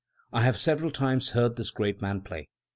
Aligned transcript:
I 0.33 0.41
have 0.41 0.57
several 0.57 0.89
times 0.89 1.33
heard 1.33 1.57
this 1.57 1.69
great 1.69 2.01
man 2.01 2.21
play. 2.21 2.47